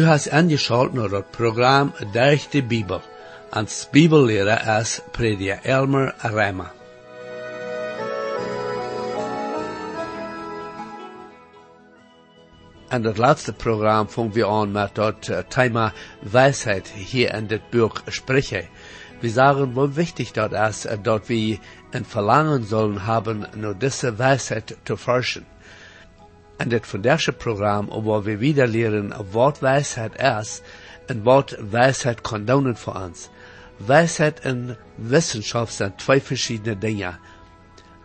[0.00, 3.00] Du hast angeschaltet naar het programma Durch de Bibel.
[3.50, 6.72] Als Bibellehrer is prediker Elmer Reimer.
[12.88, 17.70] En het laatste programma vangen we aan met dat uh, thema Weisheit hier in dit
[17.70, 18.68] Buch sprechen.
[19.20, 21.58] Wir sagen, wie wichtig dat ist, uh, dat wir
[21.90, 25.46] ein Verlangen sollen haben, nur diese Weisheit zu forschen.
[26.60, 30.60] En dit vandaagse programma, waar we wieder leren wat wijsheid is
[31.06, 33.28] en wat wijsheid kan doen voor ons.
[33.76, 37.18] Wijsheid en wetenschap zijn twee verschillende dingen.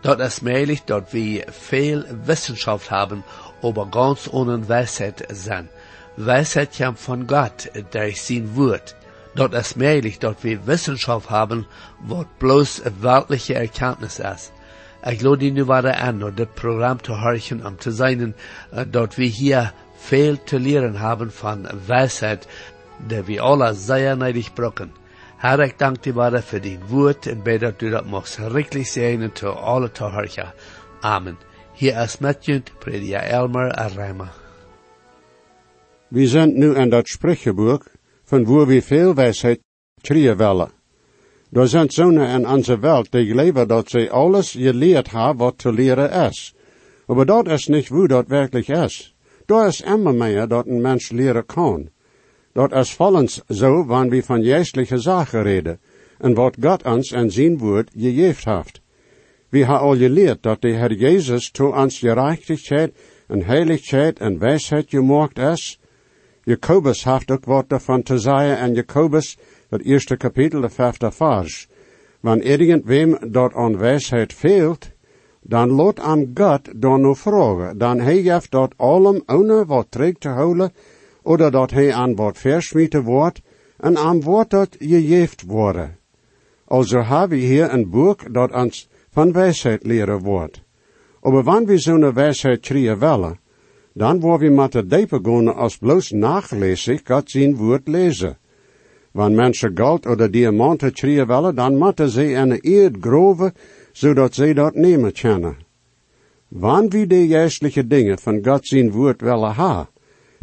[0.00, 3.24] Dat is möglich, dat we veel Wissenschaft haben,
[3.62, 5.68] aber ganz ohne Weisheit zijn.
[6.14, 8.94] Weisheit komt von Gott, durch sein Wort.
[9.34, 11.66] Dat is möglich, dat we Wissenschaft haben,
[12.06, 14.52] wat bloß weltliche Erkenntnis ist.
[15.02, 18.34] Ik lade nu weer aan om dit programma te horen om te zijn
[18.74, 22.46] uh, dat we hier veel te leren hebben van wijsheid,
[23.06, 24.92] die we alle zeer neidig brokken.
[25.36, 29.22] Herr, ik dank wel voor die woord en bid dat u dat mocht richtig zijn
[29.22, 30.52] en te alle te horen.
[31.00, 31.36] Amen.
[31.72, 34.28] Hier is met je prediker Elmer Reimer.
[36.08, 37.84] We zijn nu in dat spreekboek
[38.24, 39.60] van waar we veel wijsheid
[40.00, 40.75] creëren willen.
[41.52, 45.72] Er zijn zonen in onze wereld die leven dat ze alles geleerd hebben wat te
[45.72, 46.54] leren is.
[47.06, 49.14] Maar dat is niet hoe dat werkelijk is.
[49.46, 51.88] Dat is immer meer dat een mens leren kan.
[52.52, 55.80] Dat is volgens zo wanneer we van geestelijke zaken reden
[56.18, 58.80] en wat God ons in zijn woord gegeven heeft.
[59.48, 62.92] We hebben al geleerd dat de Heer Jezus to ons gerechtigheid
[63.26, 65.78] en heiligheid en wijsheid gemaakt is.
[66.42, 69.36] Jacobus heeft ook wat ervan te zeggen en Jacobus
[69.68, 71.68] het eerste kapitel, de vijfde vers.
[72.20, 74.90] Wanneer irgendwem dat aan wijsheid fehlt,
[75.40, 77.78] dan laat aan God dan nog vragen.
[77.78, 80.72] Dan hij heeft dat allem ohne wat terug te houden,
[81.22, 83.40] oder dat hij aan wat versmieten wordt,
[83.76, 85.96] en aan wat dat gegeven worden.
[86.64, 90.62] Also hebben we hier een boek dat ons van wijsheid leren wordt.
[91.20, 93.38] Aber wanneer we zo'n wijsheid krijgen willen,
[93.92, 98.38] dan worden we met de diepe gaan als bloos nachlezig God zijn woord lezen.
[99.16, 103.52] Wanneer mensen goud oder diamanten krijgen willen, dan moeten ze een eerd groven,
[103.92, 105.56] zodat ze dat nemen kunnen.
[106.48, 109.88] Wanneer we de geestelijke dingen van God zijn woord willen ha,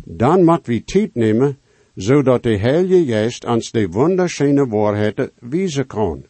[0.03, 1.57] dan moet we tijd nemen,
[1.95, 6.25] zodat de Heilige Geest ons de wunderschöne waarheden wijzen kan.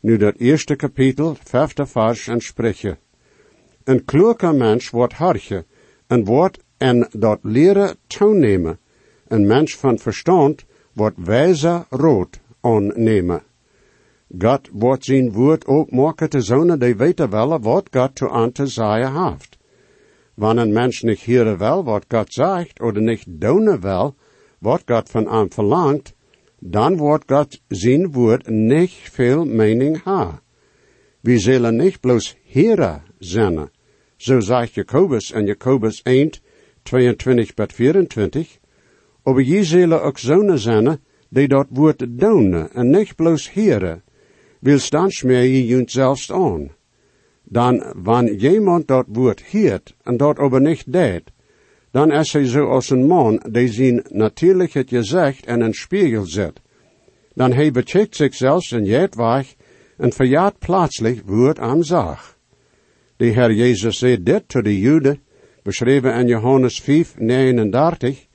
[0.00, 2.98] Nu dat eerste kapitel, vijfde vers en spreche.
[3.84, 5.64] Een kloeke mens wordt hartje,
[6.06, 8.78] en wordt en dat leren toenemen.
[9.28, 10.64] Een mens van verstand
[10.94, 13.42] wordt wijzer rood aannemen.
[14.38, 18.66] God wordt zijn woord opmaken te zonen die weten wel wat God te aan te
[19.12, 19.58] heeft.
[20.34, 24.14] Wanneer een mens niet hieren wel wat God zegt, of niet doen wel
[24.58, 26.14] wat God van hem verlangt,
[26.58, 30.42] dan wordt God zijn woord niet veel mening ha.
[31.20, 33.70] We zullen niet bloos heren zijn.
[34.16, 36.30] Zo zegt Jacobus in Jacobus 1,
[36.82, 38.58] 22 tot 24,
[39.24, 40.98] aber je zullen ook zonen zijn
[41.28, 44.02] die dat woord doen en niet bloos heren.
[44.60, 46.70] Wil dan smeer junt zelfs aan.
[47.42, 51.22] Dan, wanneer iemand dat woord heert en dat aber niet deed,
[51.90, 56.24] dan is hij zo als een man die zijn natuurlijk het gezegd in een spiegel
[56.24, 56.60] zet.
[57.34, 59.54] Dan hij becheckt zichzelf en jet weg
[59.96, 62.38] en verjaart plaatselijk woord aan zag.
[63.16, 65.20] De Heer Jezus zei dit tot de Joden,
[65.62, 68.26] beschreven in Johannes 5, 39,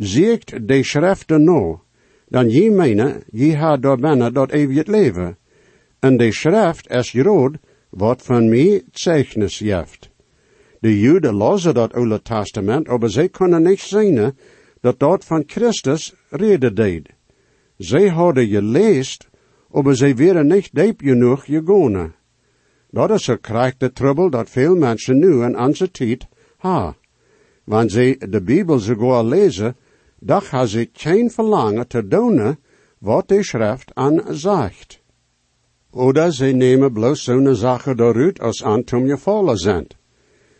[0.00, 1.82] Ziekt de schriften no,
[2.28, 5.36] dan je menen, je had door binnen dat eeuwig leven.
[5.98, 7.56] En de schrift is groot,
[7.90, 10.10] wat van mij zeichnis jeft.
[10.80, 14.36] De Joden lazen dat Oude Testament, maar zij konden niet zien
[14.80, 17.08] dat dat van Christus reden deed.
[17.76, 19.28] Zij hadden geleest,
[19.70, 22.14] maar zij waren niet diep genoeg gegaan.
[22.90, 26.96] Dat is een krijgt trouble dat veel mensen nu in onze tijd ha.
[27.64, 29.76] Wanneer zij de Bijbel sogar lezen,
[30.20, 32.56] dan gaan ze geen verlangen te doen
[32.98, 35.02] wat de schrift aan zegt.
[35.90, 39.86] Oder ze nemen bloos zo'n zaken daaruit als aan je vallen zijn.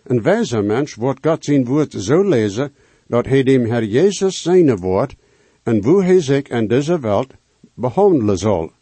[0.04, 2.72] Een wijze mens wordt God zijn woord zo lezen,
[3.06, 5.14] dat hij dem Herr Jezus zijn woord,
[5.62, 7.32] en hoe hij zich in deze wereld
[7.74, 8.72] behandelen zal.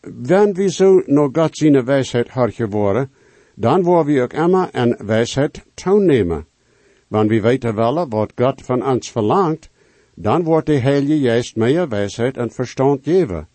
[0.00, 3.10] Wanneer we zo naar God zijn wijsheid hard geworden,
[3.54, 6.46] dan worden we ook immer een wijsheid toenemen.
[7.08, 9.70] Wanneer we weten willen wat God van ons verlangt,
[10.14, 13.48] dan wordt de Heilige Geest meer wijsheid en verstand geven.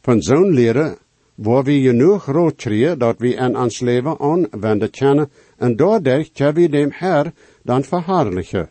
[0.00, 0.98] Van zo'n leren
[1.34, 6.68] waar we genoeg rood dat we in ons leven aanwenden kunnen en doordat kunnen we
[6.68, 7.32] dem Herr
[7.62, 8.70] dan verharrlichen.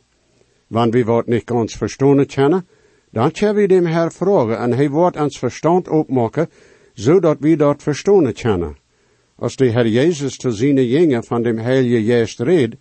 [0.67, 2.67] Wanneer we wat niet ganz verstonen kennen,
[3.11, 6.49] dan kunnen we dem Herr vragen en hij wordt ons verstand opmaken,
[6.93, 8.77] zodat we dat verstonen kennen.
[9.35, 12.75] Als de Herr Jezus te zijn jongen van dem Heilige Geest reed,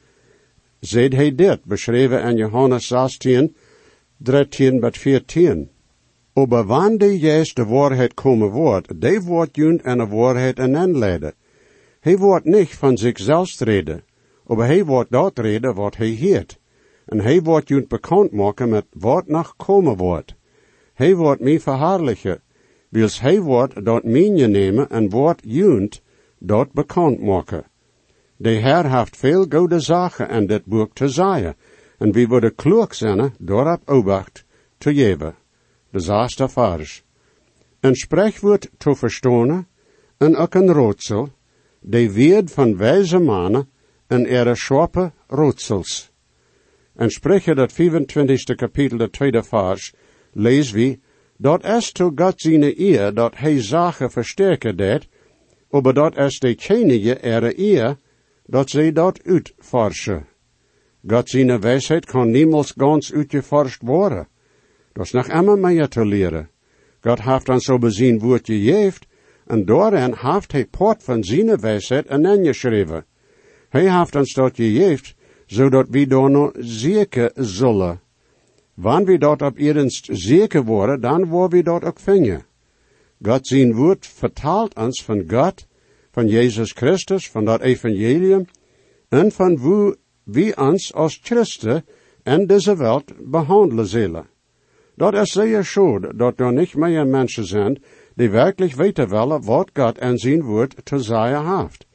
[0.82, 3.56] zegt hij dit, beschreven in Johannes 16,
[4.17, 5.70] 13 tot 14.
[6.32, 11.34] Aber wanneer Geest de waarheid komen wordt, de wordt junt en de waarheid en aanleiden.
[12.00, 14.05] Hij wordt niet van zichzelf reden,
[14.46, 16.58] aber hij wordt dat reden wat hij heert.
[17.06, 20.34] En hij wordt junt bekend maken met wat nog komen wordt.
[20.94, 22.43] Hij wordt mij verhaarlijken,
[22.88, 26.02] wils hij wordt dat minje nemen en wordt junt
[26.38, 27.64] dat bekend maken.
[28.43, 31.55] De Heer heeft veel goede zaken in dit boek te zeggen,
[31.99, 34.44] en wie worden klug zijn, doorop obacht
[34.79, 35.35] te geven.
[35.91, 37.05] De zesde vers.
[37.81, 39.67] Een spreekwoord te verstonen,
[40.19, 41.29] en ook een roodsel,
[41.81, 43.69] de weerd van wijze mannen
[44.06, 46.11] en ere schape roodsels.
[46.94, 49.94] En spreche dat 25 kapitel, de tweede vers,
[50.33, 51.00] lees wie,
[51.37, 55.09] dat es to God zijn eer dat hij zaken versterken deed,
[55.71, 57.97] aber dat es de kenige ere eer,
[58.47, 60.27] dat zij dat uitforschen.
[61.06, 64.29] God zijn wijsheid kan niemals ganz uitgeforscht worden.
[64.93, 66.50] Dat is nog immer meer te leren.
[67.00, 69.06] God heeft dan zo bezien woord geeft,
[69.47, 73.05] en daarin heeft hij poort van zijn wijsheid en ingeschreven.
[73.69, 75.15] Hij heeft ons dat gegeven,
[75.47, 78.00] zodat we door nog zeker zullen.
[78.75, 82.44] Wanneer we dat op ernst zeker worden, dan worden we dat ook vinden.
[83.23, 85.67] God zijn woord vertaalt ons van God,
[86.12, 88.44] van Jezus Christus, van dat evangelium,
[89.09, 91.85] en van hoe we ons als christen
[92.23, 94.26] in deze wereld behandelen zullen.
[94.94, 97.82] Dat is zeer schade dat er niet meer mensen zijn
[98.14, 101.87] die werkelijk weten willen wat God en zijn woord te zeggen heeft.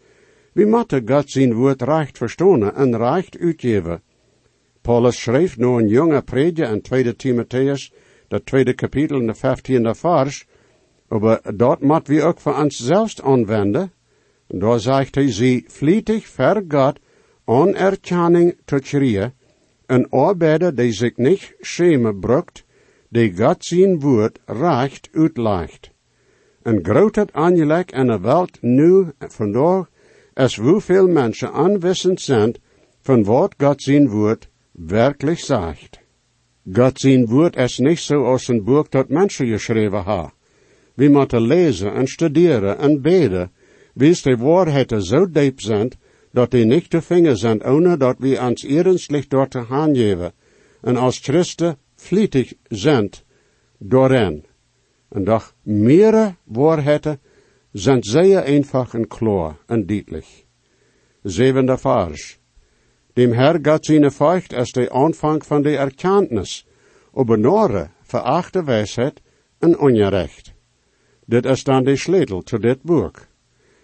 [0.54, 4.02] We moeten God zijn woord recht verstaan en recht uitgeven.
[4.82, 7.94] Paulus schreef nu een jonge prediker in 2 Timotheus,
[8.28, 10.46] dat tweede kapitel in de 15e vers,
[11.08, 13.92] aber dat moet we ook voor ons zelfs aanwenden.
[14.48, 17.00] Daar zegt hij, zie vlietig ver God
[17.46, 19.34] onerkenning te schreeuwen,
[19.86, 22.66] en arbeider die zich niet schämen brukt,
[23.10, 25.92] die God zijn woord recht uitlegt.
[26.64, 29.90] En groot het aangelegd in de wereld nu vandaag,
[30.34, 32.56] is hoeveel mensen aanwissend zijn
[33.02, 36.00] van wat God zijn woord werkelijk zegt.
[36.74, 40.32] God zijn woord is niet zo een boek dat mensen geschreven hebben.
[40.94, 43.52] We moeten lezen en studeren en beden,
[43.98, 45.92] bis de waarheden zo diep zijn,
[46.32, 50.32] dat die niet te vinger zijn, ohne dat we ons ernstig door te gaan geven,
[50.82, 53.10] en als Christen vlietig zijn
[53.78, 54.46] doorheen.
[55.10, 57.20] En doch meerdere waarheden
[57.72, 60.46] zijn zeer eenvoudig en klaar en duidelijk.
[61.24, 62.40] Zevende vers.
[63.14, 66.68] Dem Herr Gott seine Feucht als de aanvang van de erkenntnis,
[67.14, 69.22] aber nore verachte wijsheid
[69.60, 70.54] en onrecht.
[71.26, 73.28] Dit is dan de sleutel to dit boek.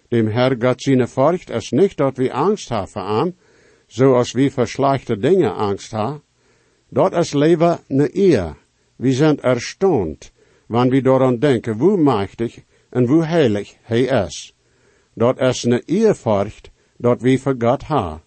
[0.08, 3.34] Dem Herr Gott seine Feucht is niet dat we angst voor hem,
[3.86, 6.22] zoals we voor slechte dingen angst hebben.
[6.88, 8.56] Dat is leven ne eer.
[8.96, 10.32] We zijn erstaunt,
[10.66, 12.58] wanneer we daaraan denken hoe machtig
[12.90, 14.54] en hoe heilig hij is.
[15.14, 18.22] Dat is ne eerfurcht dat we voor God hebben.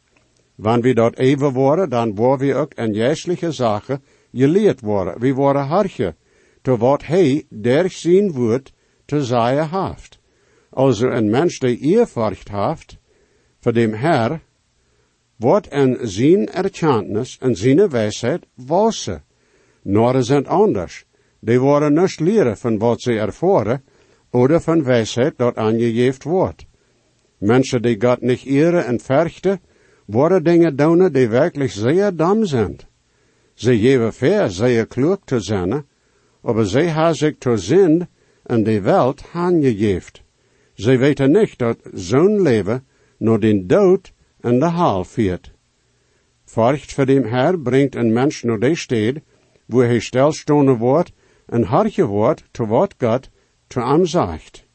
[0.56, 4.04] Wanneer we dat even worden, dan worden we ook in juistelijke zaken
[4.34, 5.20] geleerd worden.
[5.20, 6.16] We worden hartje,
[6.62, 8.74] te wat hij der zien woord
[9.06, 10.20] te zeggen heeft.
[10.78, 12.98] Also een mens die eerfurcht heeft,
[13.60, 14.42] voor dem Herr,
[15.36, 19.24] wordt in zijn erkenntnis en zijn wijsheid wassen.
[19.82, 21.06] Noren zijn anders.
[21.40, 23.84] Die worden niet leren van wat ze ervaren,
[24.32, 26.66] oder van wijsheid dat aangegeven wordt.
[27.38, 29.60] Mensen die God niet eren en verchten,
[30.06, 32.78] worden dingen doen die werkelijk zeer dom zijn.
[33.54, 35.86] Ze geven ver zeer klug te zijn,
[36.42, 38.08] aber ze hebben zich te zin
[38.44, 40.26] en de wereld aangegeven.
[40.78, 42.86] Ze weten niet dat zo'n leven
[43.18, 45.52] naar de dood en de haal viert.
[46.46, 49.16] Furcht voor dem Herr brengt een mens naar de stad,
[49.66, 51.12] wo hij stilstonden wordt
[51.46, 53.30] en hartje wordt te wat God
[53.68, 54.66] te hem zegt.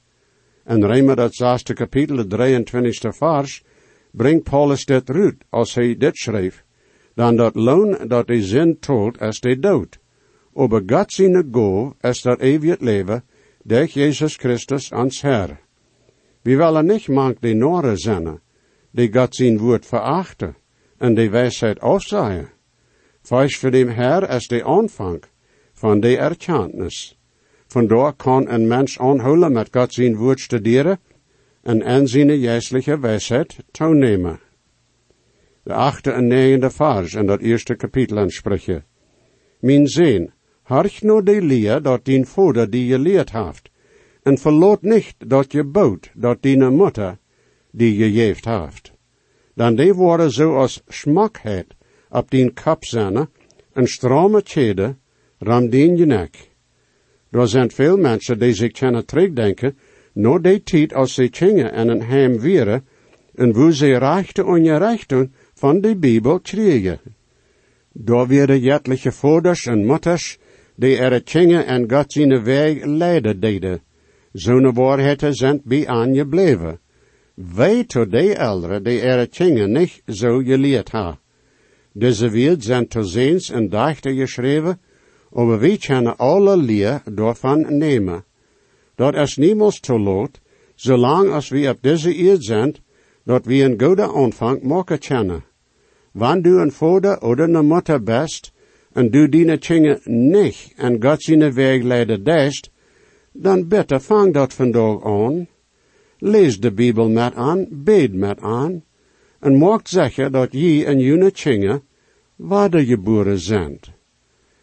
[0.65, 3.65] En Rijmer dat zesde kapitel, de 23 vers,
[4.11, 6.65] brengt Paulus dit uit, als hij dit schreef,
[7.15, 9.99] dan dat loon dat de zin tolt is de dood.
[10.55, 13.25] Aber God zijn go is dat eeuwig leven,
[13.65, 15.62] durch Jezus Christus ans Herr.
[16.43, 18.41] We willen niet mank de Noren zijn,
[18.91, 20.57] die God zijn woord verachten
[20.99, 22.51] en de wijsheid afzaaien.
[23.23, 25.23] Feist voor dem Herr is de aanvang
[25.73, 27.19] van de erkenntnis.
[27.67, 30.99] Vandaar kan een mens aanhouden met God zijn woord studeren
[31.63, 34.41] en in zijn geestelijke wijsheid toenemen.
[35.63, 38.85] De achte en negende vers in dat eerste kapitel aanspreken.
[39.59, 40.33] Mijn zin,
[40.63, 43.71] harch no de leer dat dien vader die je leerd haft,
[44.23, 47.19] en verloot niet dat je boot dat die mutter
[47.71, 48.93] die je jeeft haft.
[49.55, 51.67] Dan die worden zoals smak het
[52.11, 53.29] op dien kap zijn,
[53.73, 54.97] een strome tjede,
[55.39, 56.51] ram dien je nek.
[57.31, 59.77] Er zijn veel mensen die zich kunnen terugdenken,
[60.13, 62.87] no de tijd als ze chingen en een heim wieren,
[63.35, 67.01] en wo ze rechte ongerechten van de Bibel kregen.
[67.93, 70.39] Daar werden jetliche vaders en moeders,
[70.75, 73.81] die er chingen en God zijn weg leiden deden.
[74.33, 76.81] Zo'n waarheden zijn bij aan je bleven.
[77.35, 81.19] Wij tot de elderen, die er chingen niet zo geleerd ha.
[81.93, 84.81] Deze wereld zijn te ziens en dachten geschreven,
[85.33, 88.25] aber wij kunnen alle leer daarvan nemen.
[88.95, 90.41] Dat is niemals te laat,
[90.75, 92.77] zolang als we op deze eerd zijn,
[93.25, 95.45] dat we een goede aanvang maken kennen.
[96.13, 98.53] Wanneer du een vader oder een moeder best,
[98.93, 102.71] en du dine tjingen niet en God zijn weg leiden dest,
[103.33, 105.49] dan bitte vang dat vandaag aan.
[106.19, 108.85] Lees de Bijbel met aan, bid met aan,
[109.39, 111.83] en maak zeggen dat je en june tjingen
[112.71, 113.81] geboren zijn.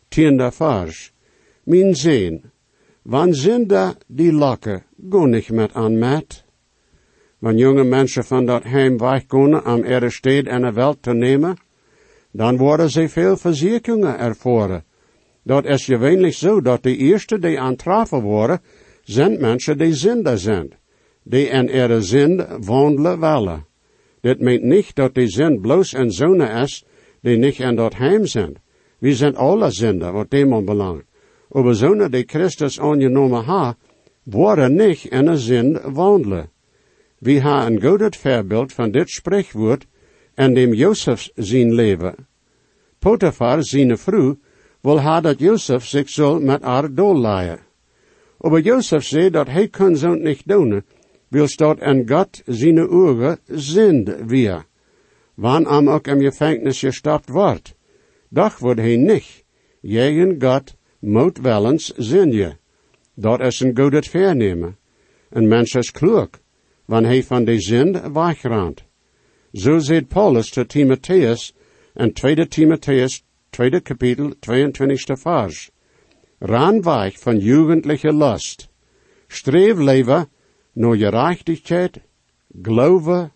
[0.08, 1.14] Tiende vers.
[1.64, 2.52] Mijn zin,
[3.02, 6.44] wann sind da die Locke, go nicht met aan met?
[7.40, 11.58] Wann jonge mensen van dat heim wegkomen om er steed en de welt te nemen,
[12.32, 14.84] dan worden ze veel verzekeringen ervoeren.
[15.50, 18.62] Dat is gewöhnlich zo dat de eerste die aantrafen worden,
[19.04, 20.74] zijn mensen die zinder zijn,
[21.24, 23.66] die in ihre zind wandelen willen.
[24.22, 26.86] Dit meent niet dat die zin bloos en zone is,
[27.22, 28.56] die niet in dat heim zijn.
[28.98, 31.04] We zijn alle zinder, wat dem belangt.
[31.52, 33.78] Aber zonen die Christus aangenomen ha,
[34.24, 36.50] worden niet in een zin wandelen.
[37.20, 39.86] We ha een goed voorbeeld van dit spreekwoord
[40.34, 42.28] en dem Jozef zijn leven.
[43.00, 44.38] Potiphar, zijn vrouw,
[44.82, 47.60] wil ha dat Jozef zich zal met haar doorlaaien.
[48.38, 50.84] Aber Jozef zei dat hij kan zo niet doen,
[51.28, 54.66] wil staat en God zijn ogen zind weer.
[55.36, 57.76] Wann am ook im Gefängnis gestapt wordt.
[58.30, 59.44] Doch wordt hij niet.
[59.82, 62.56] Jegen God moet wel eens je.
[63.14, 64.78] Dat is een goed vernemen.
[65.30, 66.30] Een mens is klug,
[66.86, 68.84] wanneer hij van de zin wegraamt.
[69.54, 71.54] Zo zegt Paulus te Timotheus
[71.96, 75.70] in 2 Timotheus, 2 kapitel, 22 vers.
[76.40, 78.70] Raan weich van jugendliche lust.
[79.28, 80.30] Streef leven
[80.74, 82.00] naar gerechtigheid,
[82.62, 83.30] geloof,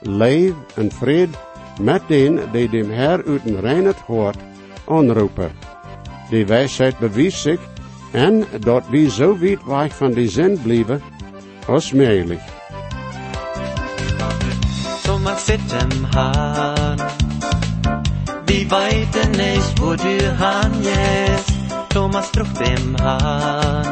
[0.00, 1.36] leef en vrede
[1.80, 4.36] met den die dem Herr uit een rein hoort
[4.86, 5.50] aanroepen.
[6.30, 7.60] Die wijsheid bewijst zich
[8.12, 11.02] en dat wie zo weit weg van die zin blijven
[11.66, 12.40] als mogelijk.
[15.02, 16.79] Thomas zit hem haan.
[18.60, 21.48] Wie weet er niet wo du haan jest.
[21.88, 23.86] Thomas trucht dem haan.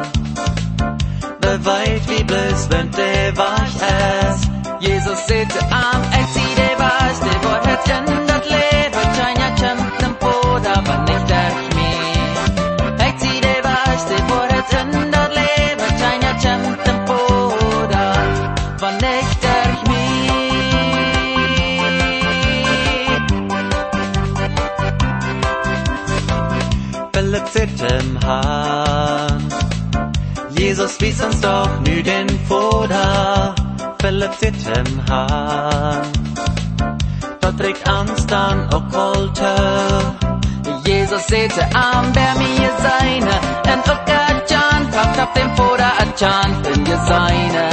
[1.39, 3.81] Beweit wie bloß wenn der wach
[4.29, 4.49] ist.
[4.79, 9.13] Jesus zit am, ik zie de was, de wordt het in dat leven.
[9.13, 13.07] China kämpfen på, da var nicht der mir.
[13.07, 15.97] Ik zie de was, de wordt het in dat leven.
[15.97, 16.98] China kämpfen
[27.19, 29.41] Philipp zit hem haan.
[30.57, 33.55] Jesus wies uns doch nu den Vater.
[34.01, 36.05] Philip zit hem haan.
[37.41, 39.51] Dat trekt Angst an och kolte.
[40.85, 43.35] Jesus zette am der mir seine.
[43.71, 44.03] En och
[44.51, 47.67] Jan packt auf dem Vater a Jan in je seine.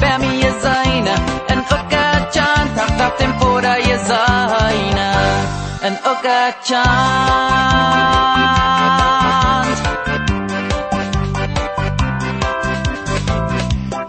[0.00, 1.14] Wer mir seine.
[1.52, 1.92] En och
[2.34, 5.67] Jan packt auf dem Vater je seine.
[5.88, 6.48] an Ucker.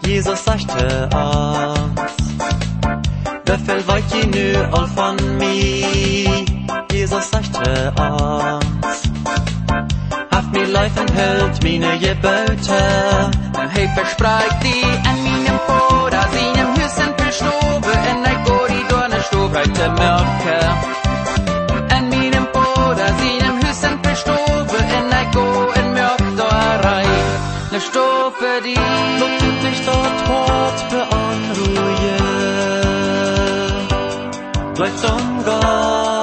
[0.05, 2.19] Jesus sagte oss,
[3.45, 6.45] befäl wat je nu al von mij.
[6.91, 9.01] Jesus sagte ah, oss,
[10.31, 12.81] haft mir life und hält meine Gebote.
[13.59, 19.05] Und er versprach die an meinem Vor, an seinem Hüssen für Stube, in der Korridor,
[19.05, 21.08] in der Stuhlbreite Milke.
[28.59, 28.75] melodie.
[29.39, 32.17] Tut dich dort hårt beanroje
[34.75, 36.18] Bleib som gav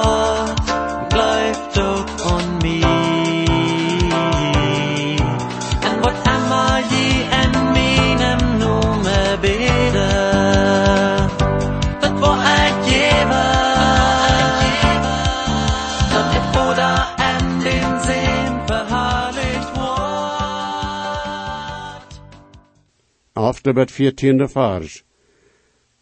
[23.67, 25.03] 12 tot 14 vers.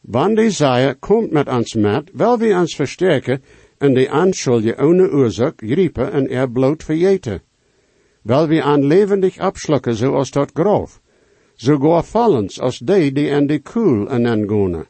[0.02, 3.42] Wann die zei, komt met ons met, wel wie ons versterken
[3.78, 7.42] en die aanschulje ohne oorzaak griepen en er bloot verjeten.
[8.22, 11.02] Wel wie aan levendig abschlukken zoals dat grof,
[11.56, 14.86] zo goa vallens als die die en die koel en en gone.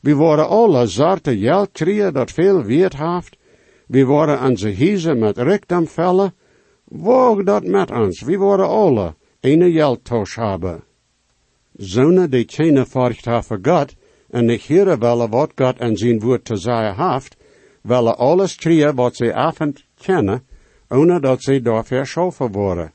[0.00, 3.36] We worden alle zarte jeltrieën dat veel weet haft,
[3.86, 6.32] we worden onze hiezen met rikdom vellen,
[6.90, 10.89] Wog dat met ons, we worden alle ene jeltoos hebben.
[11.80, 13.94] Zone die keine furcht ha voor God,
[14.30, 17.36] en nicht hören wollen, wat God en zijn woord te zeggen haft,
[17.82, 20.42] willen alles trieën wat ze avond kennen,
[20.88, 22.92] ohne dat ze daarvoor schoven worden.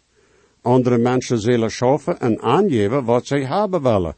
[0.62, 4.16] Andere mensen zullen schoven en aangeven wat ze hebben willen.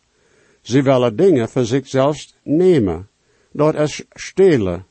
[0.61, 3.09] Ze willen dingen voor zichzelf nemen.
[3.51, 4.85] Dat is stelen.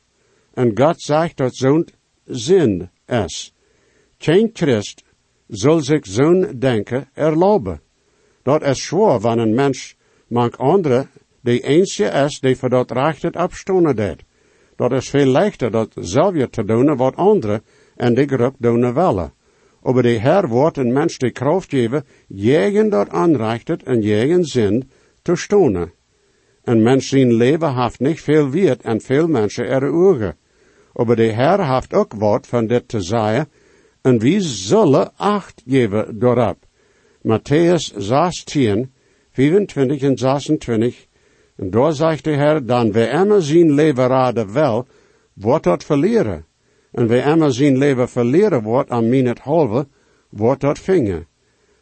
[0.53, 1.87] En God zegt dat zo'n
[2.25, 3.53] zin is.
[4.17, 5.03] Geen Christ
[5.47, 7.81] zal zich zo'n denken erlauben.
[8.47, 9.95] Dat is schwer, wanneer een mens
[10.27, 11.07] mank andere
[11.41, 14.23] die eentje is die voor dat recht het afstonen deed.
[14.75, 17.63] Dat is veel leichter dat zelf te doen wat anderen
[17.95, 19.33] en die groep doen willen.
[19.83, 24.89] Aber de Herr wordt een mens die kracht geven, jegen dat aanreichtet en jegen zin
[25.21, 25.91] te stonen.
[26.63, 30.35] Een mens zijn leven heeft niet veel wiert en veel mensen er ogen.
[30.93, 33.49] De Herr heeft ook wat van dit te zeggen,
[34.01, 36.66] en wie zullen acht geven daarop.
[37.21, 38.91] Matthäus 16,
[39.31, 41.07] 25 en 26,
[41.55, 44.87] en daar zegt de Herr, dan we immer zijn leven raden wel,
[45.33, 46.45] wordt dat verleren.
[46.91, 49.87] En we immer zijn leven verleren wordt aan min het halve,
[50.29, 51.25] wordt dat vinger.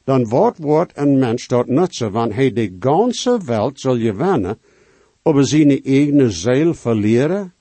[0.03, 4.57] Dan wordt wordt een mens dat nutsen, want hij de ganze welt zal je wennen,
[5.23, 7.53] over zijn eigen ziel verleren?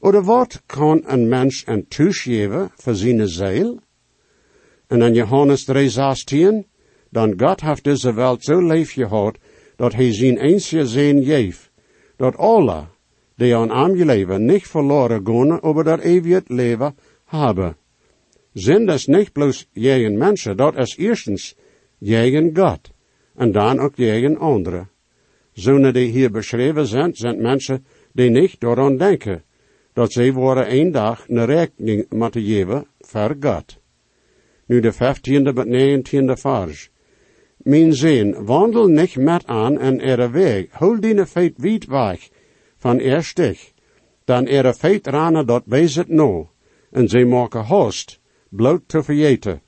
[0.00, 3.78] Oder wat kan een mens een thuis geven voor zijn ziel?
[4.86, 6.66] En in Johannes 3,16,
[7.14, 9.38] dan God heeft deze welt zo lief gehad,
[9.76, 11.70] dat hij zijn eensje zijn geeft,
[12.16, 12.84] dat alle,
[13.36, 17.76] die aan hem leven, niet verloren gaan, over dat eeuwig leven hebben.
[18.52, 21.56] Zijn das niet bloos jegen mensen, dat is eerstens
[21.98, 22.90] jegen God,
[23.34, 24.88] en dan ook jegen anderen.
[25.52, 29.42] Zonen die hier beschreven zijn, zijn mensen die niet daaraan denken,
[29.92, 33.78] dat zij worden een dag een rekening moeten geven voor God.
[34.66, 36.92] Nu de vijftiende met negentiende vers.
[37.64, 42.28] Mijn zin, wandel niet met aan en er weg, hol die feit wiet weg
[42.76, 43.72] van er stich,
[44.24, 46.50] dan er feit ranen dat bezit no,
[46.90, 49.62] en zij maken host, bloot te verjeten.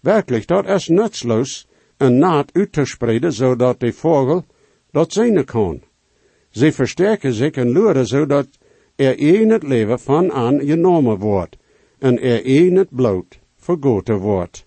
[0.00, 4.44] Werkelijk, dat is nutsloos, een naad uit te spreiden, zodat de vogel
[4.90, 5.82] dat zien kan.
[6.50, 8.48] Ze versterken zich en luren, zodat
[8.96, 11.56] er een het leven van aan genomen wordt,
[11.98, 14.66] en er een het bloot vergoten wordt.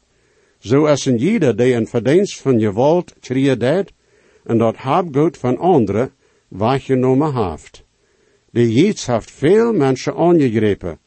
[0.61, 3.15] Zo is een ieder die een verdienst van je woord
[3.59, 3.91] deed,
[4.43, 6.11] en dat habgoed van anderen
[6.47, 7.83] weggenomen heeft.
[8.49, 10.99] De jiets heeft veel mensen aangegrepen.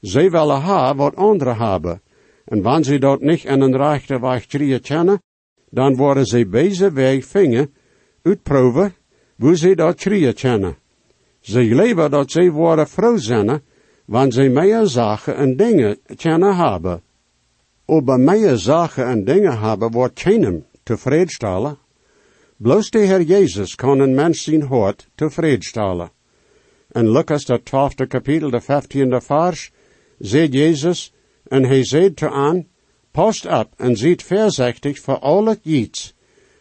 [0.00, 2.02] Zij willen ha wat anderen hebben,
[2.44, 4.46] en wanneer ze dat niet in een rechte weg
[4.80, 5.22] kennen,
[5.70, 7.74] dan worden ze bezig weg vingen,
[8.22, 8.94] uitproeven,
[9.38, 10.02] hoe ze dat
[10.34, 10.76] kennen.
[11.40, 13.62] Ze leven dat ze worden vrouw zijn,
[14.04, 17.02] wanneer ze meer zaken en dingen kennen hebben.
[17.92, 21.78] Over meer zaken en dingen hebben wordt keinem tevreden stellen.
[22.56, 26.10] Bloos de Heer Jezus kan een mens zijn hart tevreden stellen.
[26.92, 29.70] En Lucas, dat twaalfde kapitel, de vijftiende vers,
[30.18, 31.12] zegt Jezus,
[31.48, 32.66] en hij zei te aan,
[33.10, 36.14] Post op en ziet voorzichtig voor al het iets,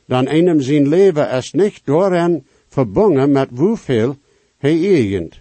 [0.06, 4.18] dan einem zijn leven is niet door verbonden met hoeveel
[4.58, 5.40] hij eigent.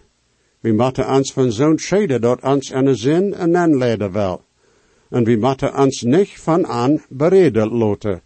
[0.60, 4.46] We moeten ons van zo'n scheiden dat ons een zin en aanleiden wel.
[5.10, 8.20] En we moeten ons niet van aan bereden loten.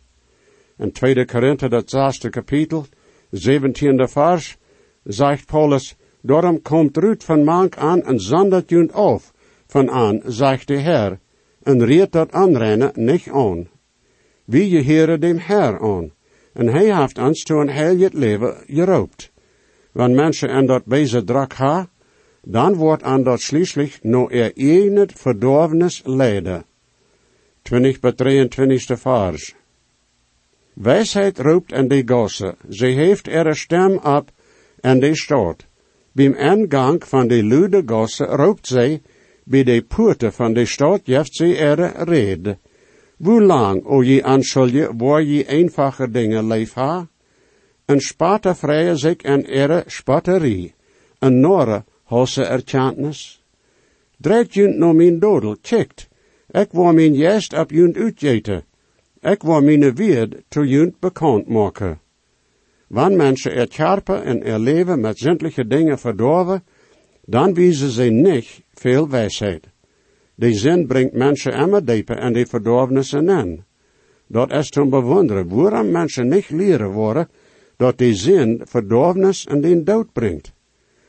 [0.78, 2.86] In 2 Korinther, dat zesde kapitel,
[3.30, 4.56] 17e vers,
[5.04, 9.32] zegt Paulus, Daarom komt Ruud van mank aan en zandert junt af,
[9.66, 11.18] van aan, zegt de Heer,
[11.62, 13.68] en reed dat aanrennen niet aan.
[14.44, 16.12] Wie je heren dem Heer aan,
[16.52, 19.30] en hij heeft ons to een heel leven geroopt.
[19.92, 21.88] Wanneer mensen en dat bezig drak ha,
[22.42, 24.52] dan wordt aan dat schließlich no er
[24.98, 26.64] het verdorvenis leiden.
[27.62, 29.54] 20 bij 23 vers.
[30.72, 34.30] Wijsheid roept en die gosse, ze heeft een stem op
[34.80, 35.66] en die stoot.
[36.12, 39.02] Beim ingang van de lude gosse roept zij,
[39.44, 42.58] bij de poorten van de stad jeft zij er rede.
[43.16, 47.08] Hoe lang, o je aanschulje, waar je eenvoudige dingen leef ha?
[47.84, 50.74] Een spater vrije zich en ere spatterie.
[51.18, 53.42] Een norre hosse erkenntnis.
[54.16, 56.08] Dreigt junt no mijn dodel, kikt.
[56.52, 58.64] Ik wil mijn jest op junt uitjeten.
[59.20, 62.00] Ik wil mijn weerd to junt bekend maken.
[62.86, 66.62] Wanneer mensen er karpen en er leven met zindelijke dingen verdorven,
[67.24, 69.66] dan wijzen ze niet veel wijsheid.
[70.34, 73.64] Die zin brengt mensen immer dieper en die verdorvenissen in.
[74.26, 77.28] Dat is te bewonderen waarom mensen niet leren worden
[77.76, 80.52] dat die zin verdorvenis en den dood brengt.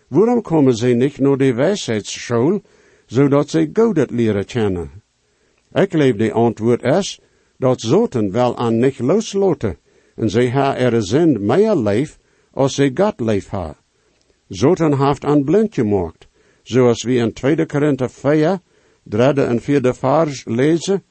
[0.08, 2.62] Waarom komen ze niet naar de wijsheidsschool,
[3.06, 5.03] zodat ze God leren kennen?
[5.74, 7.20] Ik leef de antwoord is,
[7.58, 9.78] dat zoten wel aan niet losloten,
[10.16, 12.20] en ze ha er zin meer leef,
[12.52, 13.76] als ze God leef ha.
[14.48, 16.28] Zoten haft aan blind gemaakt,
[16.64, 18.60] zoals we in 2 Korinther 4,
[19.04, 21.04] derde en vierde vers lezen,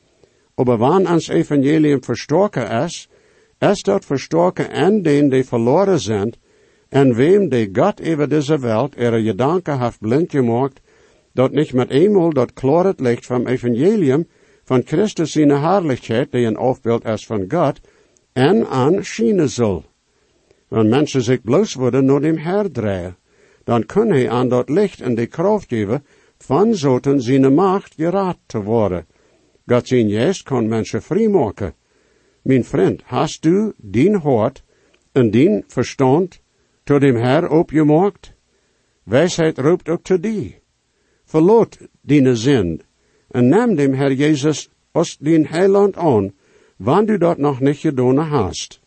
[0.54, 3.08] aber wann ans Evangelium verstorken is,
[3.58, 6.34] is dat verstorken en den die verloren zijn,
[6.88, 10.80] en wem die God over deze Welt ihre Gedanken haft blind gemaakt,
[11.32, 14.26] dat nicht met eenmaal dat klaret licht vom Evangelium,
[14.72, 17.80] van Christus zijn Herrlichkeit, die een afbeeld is van God,
[18.32, 19.84] en aan schijnen zal.
[20.68, 23.16] Wanneer mensen zich bloos worden naar dem Herr draaien,
[23.64, 26.04] dan kan hij aan dat licht en die kracht geven,
[26.38, 29.06] van zoten zijn macht geraad te worden.
[29.66, 31.74] God zijn juist kan mensen vrij maken.
[32.42, 34.62] Mijn vriend, hast du dien hart
[35.12, 36.40] en dien verstand
[36.84, 38.32] tot dem Herr opgemaakt?
[39.02, 40.60] Wijsheid roept ook te die.
[41.24, 42.82] Verloot die zin
[43.32, 46.32] en neem dem Herr Jezus als dien heiland aan,
[46.76, 48.80] wanneer du dat nog niet gedaan hast.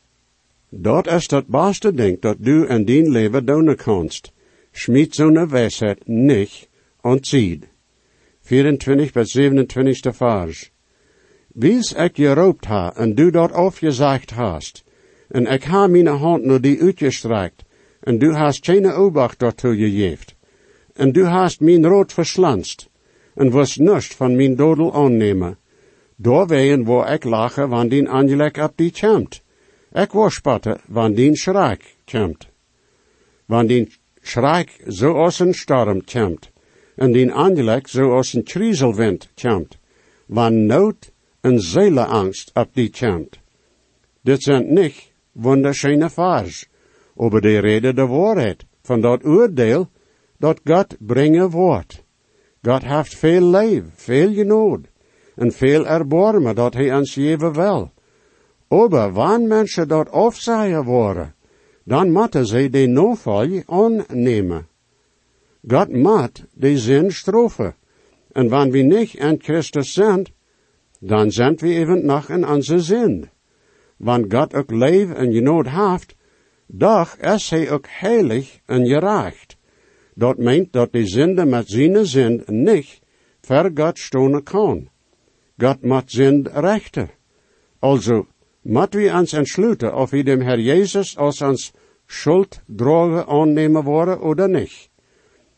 [0.70, 4.32] Dat is dat beste ding dat du in dien leven doen kanst.
[4.72, 6.68] Schmied zo'n wijsheid niet
[7.02, 7.64] ontziet.
[8.42, 10.72] 24 bis 27 vers.
[11.48, 14.84] Wies ik geroopt ha, en du dat afgezegd hast,
[15.28, 17.64] en ik ha mijn hand naar die uitgestrekt,
[18.00, 20.34] en du hast geen obacht daartoe gegeven,
[20.94, 22.90] en du hast mijn rood verslanst,
[23.36, 25.58] en was nust van mijn dodel aannemen.
[26.16, 29.42] Doorwegen wo ik lachen, wanneer angelek op die komt.
[29.92, 32.48] Ik was spatten, wanneer schrik komt.
[33.46, 36.52] Wanneer die schrik zo als een storm komt
[36.96, 39.78] en die angelek zoals een triezelwind komt,
[40.26, 43.40] wanneer nood en zieleangst op die komt.
[44.22, 46.68] Dit zijn niet wunderschöne vers,
[47.16, 49.90] over de reden de waarheid van dat oordeel
[50.38, 52.05] dat God brengen wordt.
[52.66, 54.86] God heeft veel leven, veel genood
[55.36, 57.92] en veel erbarmen dat hij ons geven wil.
[58.68, 61.36] Aber wanneer mensen dat afzaaien worden,
[61.84, 64.68] dan moeten ze de noval aannemen.
[65.68, 67.74] God macht die zin strofe.
[68.32, 70.26] En wanneer we niet in Christus zijn,
[71.00, 73.30] dan zijn we even nog in onze zin.
[73.98, 76.16] Wanneer God ook leven en genood heeft,
[76.68, 79.45] doch is hij ook heilig en gerecht.
[80.16, 83.02] Dat meint dat die zinde met zijn zin niet
[83.42, 84.90] ver God stonen kan.
[85.58, 87.10] God macht zin rechter.
[87.80, 88.28] Also,
[88.62, 91.72] moet we ons entsluiten of we dem Herr Jezus als ons
[92.08, 94.90] schuld drogen aannemen worden oder niet.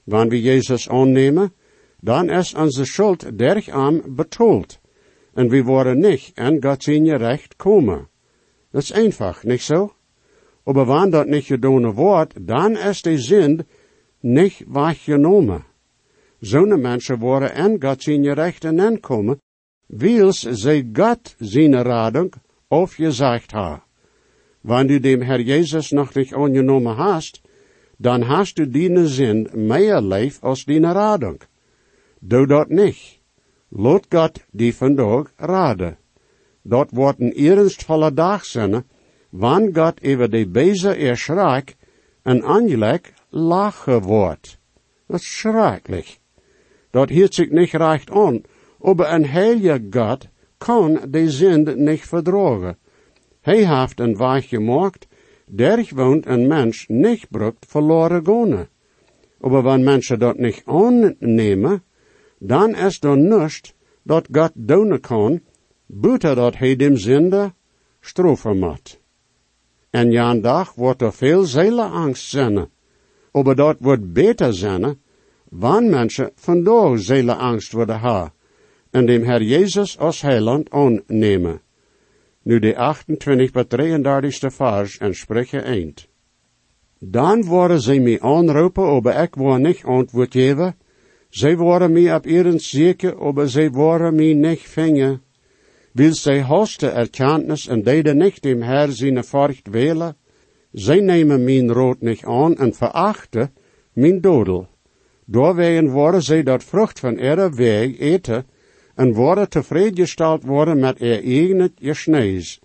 [0.04, 1.54] Wanneer we Jezus aannemen,
[2.02, 4.80] dan is onze schuld derarm betoeld.
[5.34, 8.08] En we worden niet en God zijn recht komen.
[8.72, 9.94] Dat is einfach, niet zo?
[10.64, 13.66] Aber wanneer dat niet gedaan wordt, dan is de zin
[14.28, 15.66] niet weggenomen.
[16.40, 19.40] Zo'n mensen worden en God zijn rechten aankomen,
[19.86, 22.34] wils ze God zijn radung
[22.68, 23.84] aufgesagt ha.
[24.62, 25.40] Wanneer du dem Herr
[25.90, 27.42] nog niet aangenomen hast,
[27.98, 31.42] dan hast du die zin meer leef als die radung.
[32.20, 33.20] Doe dat niet.
[33.70, 35.98] Laat God die vandaag raden.
[36.62, 38.84] Dat wordt een ernstvolle dag zijn,
[39.30, 41.76] wanneer God over de beze erschrak
[42.24, 44.60] en aangelek lachen wordt.
[45.08, 46.20] Dat is schrikkelijk.
[46.90, 48.42] Dat hield zich niet recht aan,
[48.82, 52.78] aber een heilige God kan de zin niet verdragen.
[53.42, 55.08] Hij heeft een weg gemaakt
[55.50, 58.68] Derich woont een mens nicht brukt verloren gone.
[59.42, 61.84] Aber wenn mensen dat nicht annehmen,
[62.40, 65.42] dan is er nichts, dat Gott doen kan,
[65.86, 67.54] buiten dat hij dem zinde
[68.02, 69.00] strofen moet.
[69.90, 72.70] En jan dag wordt er veel zieleangst zijn.
[73.38, 74.98] Aber dat wordt beter zijn,
[75.50, 78.34] wanneer mensen vandaag zieleangst worden ha,
[78.92, 81.62] en dem Herr Jezus als heiland aannemen.
[82.42, 86.08] Nu de 28 bij 33 vers en spreken eind.
[87.00, 90.76] Dan worden ze mij aanroepen, maar ik wil niet antwoord geven.
[91.30, 95.22] Zij worden mij op ihren zeker, maar zij worden mij niet vingen.
[95.92, 100.16] Wil zij hoste erkenntnis en deden niet dem Herr zijn furcht wählen.
[100.72, 103.54] Zij nemen mijn rood niet aan en verachten
[103.94, 104.68] mijn dodel.
[105.26, 108.46] Doorwegen worden zij dat vrucht van ihre weg eten
[108.96, 112.60] en worden tevreden gesteld worden met er eigen geschnees.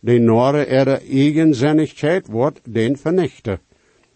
[0.00, 3.58] die Nore ihre Eigensinnigkeit wordt den vernichten.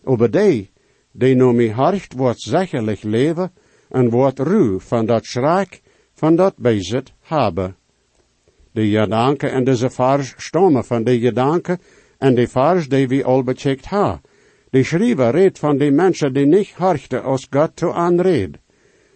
[0.04, 0.70] Aber die,
[1.12, 3.50] die no mi hart wordt sicherlich leven
[3.90, 5.82] en wordt ruw van dat schrik
[6.14, 7.76] van dat bezit hebben.
[8.72, 11.78] De gedanken en deze vars stammen van de gedanken
[12.22, 14.20] en de die we al becheckt ha.
[14.70, 18.58] De schrijver redt van de mensen die niet harchten als God te aanred.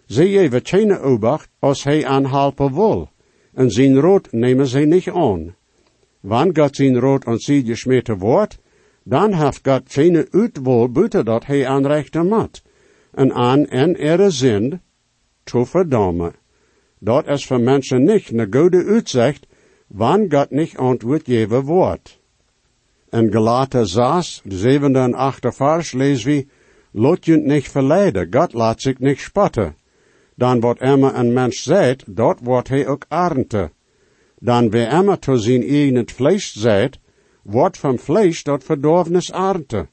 [0.06, 3.08] Ze geven geen obacht als hij aanhelpen wil,
[3.54, 5.54] en zijn rood nemen ze niet aan.
[6.20, 8.58] Wanneer God zijn rood aan sie gesmeten wordt,
[9.04, 12.62] dan heeft God geen uitwol buiten dat hij aanrechten moet,
[13.12, 14.80] en aan en er zin
[15.44, 16.34] te verdammen.
[16.98, 19.46] Dat is voor mensen niet een goede uitzicht,
[19.86, 22.24] wanneer God niet antwoord geven wordt.
[23.16, 26.46] In Galater 6, de zevende en achte vers, lezen we,
[26.90, 29.74] Laat je niet verleiden, God laat zich niet spotten.
[30.34, 33.72] Dan wat immer een mens zegt, dat wordt hij ook ernten.
[34.38, 36.98] Dan wie immer te zijn eigen vlees zegt,
[37.42, 39.88] wordt van vlees dat verdorvenis ernten.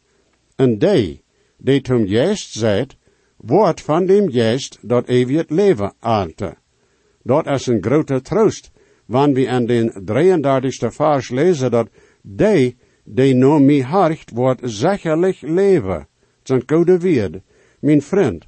[0.56, 1.24] En die,
[1.58, 2.96] die zum geest zegt,
[3.38, 6.58] wordt van dem geest dat eeuwig leven ernten.
[7.22, 8.72] Dat is een grote troost,
[9.06, 11.88] wanneer we in den 33ste vers lezen dat
[12.22, 16.08] die, die no mi hart, wordt zekerlijk leven.
[16.44, 17.42] Zijn goede woord.
[17.80, 18.48] Mijn vriend,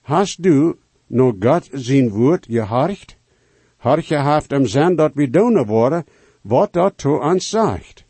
[0.00, 3.16] hast du no God zijn woord geharcht?
[3.76, 6.04] Hartje haft hem zijn dat we doen worden,
[6.40, 8.04] wat dat to ons zegt.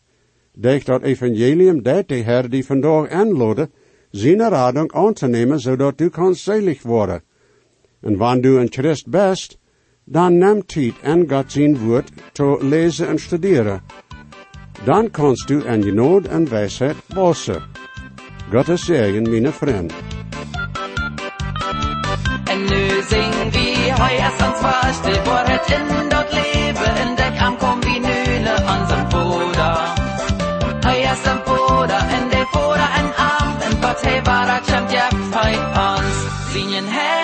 [0.52, 3.70] Denk dat evangelium dat de Heer die vandaag aanlode,
[4.10, 7.22] zijn rading aan te nemen, zodat u kan zelig worden.
[8.00, 9.58] En wanneer du een Christ bent,
[10.04, 13.82] dan neem tijd en God zijn woord te lezen en studeren.
[14.82, 17.62] Dan kannst du en je nood en wijsheid bossen.
[18.52, 19.92] God is zegen, mijn vriend.
[22.44, 28.54] En nu zing vi højestens første, hvor het indot leve, en dæk ankom vi nule
[28.74, 29.94] ansem foda.
[30.82, 36.16] Højesten foda, en det foda en arm, en partij var at kjent jeg fej hans.
[36.54, 37.23] Linjen helgen,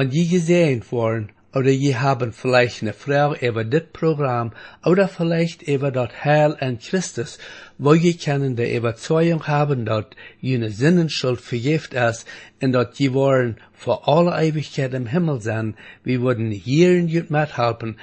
[0.00, 5.60] Wenn je gesehen worden, oder je haben vielleicht eine Frau über das Programm, oder vielleicht
[5.60, 7.38] über das Heil in Christus,
[7.76, 10.06] wo je können die Überzeugung haben, dass
[10.40, 12.26] jene Sinnenschuld vergift ist,
[12.62, 17.30] und dass je wollen vor aller Ewigkeit im Himmel sein, wir würden hier in Jut
[17.30, 17.98] mithelfen,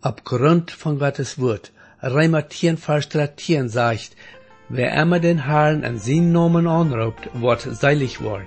[0.00, 1.72] aufgrund von Gottes Wort.
[2.00, 4.12] Reimer 10, Vers 13 sagt,
[4.68, 8.46] Wer immer den Herrn an seinen Namen anruft, wird seilig worden.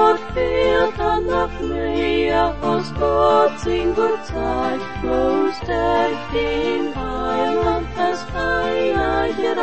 [0.00, 9.60] Gott fehlt an nach mehr als Gott in Zeit, wo stärkt in Heiland das Heilige